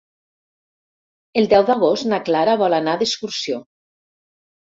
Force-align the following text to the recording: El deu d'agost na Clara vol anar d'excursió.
El 1.41 1.49
deu 1.51 1.65
d'agost 1.67 2.09
na 2.13 2.19
Clara 2.29 2.55
vol 2.63 2.77
anar 2.77 2.95
d'excursió. 3.03 3.63